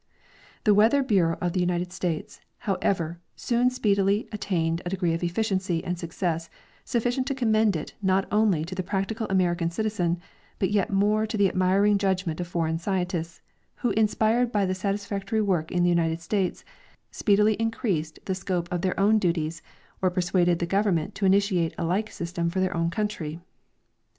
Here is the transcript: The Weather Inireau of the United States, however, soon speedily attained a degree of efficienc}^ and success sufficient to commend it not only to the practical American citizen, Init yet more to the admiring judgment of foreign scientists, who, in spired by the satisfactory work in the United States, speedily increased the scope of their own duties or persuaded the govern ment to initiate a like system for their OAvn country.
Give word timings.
The 0.63 0.73
Weather 0.73 1.03
Inireau 1.03 1.37
of 1.41 1.53
the 1.53 1.59
United 1.59 1.91
States, 1.93 2.41
however, 2.57 3.19
soon 3.35 3.69
speedily 3.69 4.27
attained 4.31 4.81
a 4.83 4.89
degree 4.89 5.13
of 5.13 5.21
efficienc}^ 5.21 5.79
and 5.83 5.95
success 5.99 6.49
sufficient 6.83 7.27
to 7.27 7.35
commend 7.35 7.75
it 7.75 7.93
not 8.01 8.27
only 8.31 8.65
to 8.65 8.73
the 8.73 8.81
practical 8.81 9.27
American 9.29 9.69
citizen, 9.69 10.19
Init 10.59 10.73
yet 10.73 10.89
more 10.91 11.27
to 11.27 11.37
the 11.37 11.47
admiring 11.47 11.99
judgment 11.99 12.39
of 12.39 12.47
foreign 12.47 12.79
scientists, 12.79 13.43
who, 13.75 13.91
in 13.91 14.07
spired 14.07 14.51
by 14.51 14.65
the 14.65 14.73
satisfactory 14.73 15.39
work 15.39 15.71
in 15.71 15.83
the 15.83 15.89
United 15.89 16.19
States, 16.19 16.65
speedily 17.11 17.53
increased 17.59 18.17
the 18.25 18.33
scope 18.33 18.67
of 18.71 18.81
their 18.81 18.99
own 18.99 19.19
duties 19.19 19.61
or 20.01 20.09
persuaded 20.09 20.57
the 20.57 20.65
govern 20.65 20.95
ment 20.95 21.13
to 21.13 21.27
initiate 21.27 21.75
a 21.77 21.83
like 21.85 22.09
system 22.09 22.49
for 22.49 22.59
their 22.59 22.73
OAvn 22.73 22.91
country. 22.91 23.39